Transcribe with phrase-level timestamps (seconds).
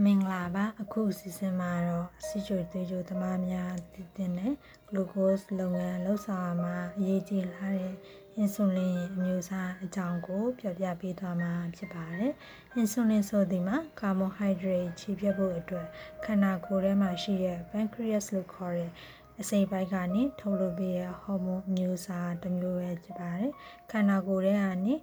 [0.00, 4.54] မင်္ဂလာပါအခုအစီအစဉ်မှာတော့စီချိုသွေးကြိုသမားများတည်တင်တဲ့
[4.88, 7.94] glucose လုပ်ငန်းလှုပ်ဆောင်မှာအရေးကြီးလာတဲ့
[8.42, 12.30] insulin အမျိုးအစားအကြောင်းကိုပြောပြပေးသွားမှာဖြစ်ပါတယ်။
[12.80, 15.86] insulin ဆိုသည်မှာ carbohydrate ခြေပြတ်ဖို့အတွက်
[16.24, 18.90] ခန္ဓာကိုယ်ထဲမှာရှိတဲ့ pancreas လို့ခေါ်တဲ့
[19.40, 23.52] အစိတ်ပိုင်းကနေထုတ်လုပ်ပေးတဲ့ဟော်မုန်းအမျိုးအစားတစ်မျိုးပဲဖြစ်ပါတယ်။
[23.90, 24.94] ခန္ဓာကိုယ်ထဲကနေ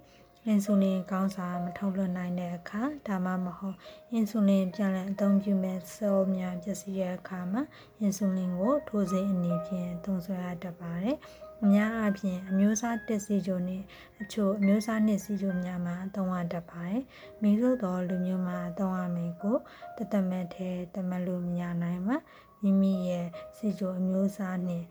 [0.50, 3.76] အင်ဆူလင်ကောင်းစွာမထုတ်လွှတ်နိုင်တဲ့အခါဒါမှမဟုတ်
[4.12, 7.62] အင်ဆူလင်ပြန်လည်အသုံးပြုမဲ့ဆဲလ်များပျက်စီးတဲ့အခါမှာ
[7.98, 11.16] အင်ဆူလင်ကိုထိုးစိအနေဖြင့်သုံးစွဲရတတ်ပါတယ်။
[11.62, 13.82] အများအားဖြင့်အမျိုးအစားတစ်စီဂျိုနဲ့
[14.22, 17.02] အချို့အမျိုးအစားနှစ်စီဂျိုများမှာသုံးရတတ်ပါတယ်။
[17.42, 19.56] မိလို့တော်လူမျိုးမှာသုံးရမယ်ကို
[19.96, 22.16] တသမက်ထဲတမက်လို့မရနိုင်ပါ
[22.62, 24.84] မိမိရဲ့စီဂျိုအမျိုးအစားနဲ့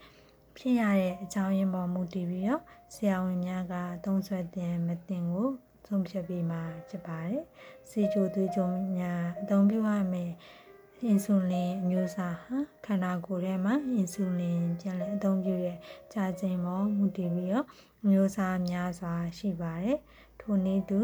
[0.62, 2.62] ဖြစ်ရတဲ့အကြောင်းရင်းပေါ်မူတည်ပြီးတော့
[2.94, 5.50] ဆရာဝန်များကသုံးဆွဲတဲ့မတင်ကို
[5.88, 6.58] ဆုံးဖြတ်ပြီးမှ
[6.90, 7.44] ဖြစ်ပါတယ်။
[7.90, 8.68] စီချိုသွေးကြုံ
[8.98, 10.32] များအသုံးပြုရမယ်။
[11.06, 15.78] အင်ဆူလင်အမျိုးအစားဟာခန္ဓာကိုယ်ထဲမှာအင်ဆူလင်ပြန်လည်အသုံးပြုတဲ့
[16.14, 17.66] ကြာချိန်ပေါ်မူတည်ပြီးတော့
[18.02, 19.98] အမျိုးအစားများစွာရှိပါတယ်။
[20.40, 21.00] ထိုနည်းတူ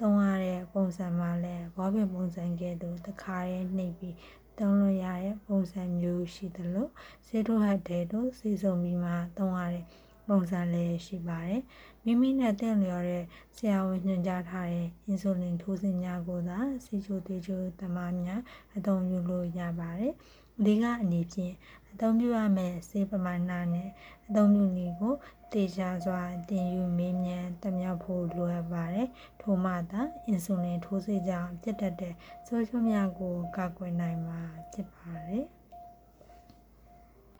[0.00, 4.16] သုံးရတဲ့ပုံစံမှာလည်းဘောပင်ပုံစံကဲ့သို့တစ်ခါရဲနှိပ်ပြီး
[4.58, 6.88] သုံးလို့ရတဲ့ပုံစံမျိုးရှိသလို
[7.26, 9.86] စေတုဟတ်တဲ့တို့စီစုံပြီးမှသုံးရတဲ့
[10.30, 11.62] ပုံစံလည်းရှိပါတယ်။
[12.04, 13.24] မိမိနဲ့တင့်လျော်တဲ့
[13.56, 18.40] ဆရာဝန်ညွှန်ကြားထားတဲ့အင်ဆူလင်ထိုးစစ်များကိုသာစီချိုသွေးချိုသမားများ
[18.76, 20.12] အသုံးပြုလို့ရပါတယ်။
[20.58, 21.54] အဓိကအနေဖြင့်
[21.90, 23.88] အသုံးပြုရမယ့်ဆေးပမာဏနဲ့
[24.26, 25.14] အသုံးပြုနည်းကို
[25.52, 29.08] တေချာစွာတင်ယူမေးမြန်းတမျှဖို့လိုအပ်ပါတယ်။
[29.40, 32.14] ထို့မှသာအင်ဆူလင်ထိုးစစ်ကြောင့်ဖြစ်တတ်တဲ့
[32.46, 34.40] ဆိုးကျိုးများကိုကာကွယ်နိုင်မှာ
[34.72, 35.46] ဖြစ်ပါတယ်။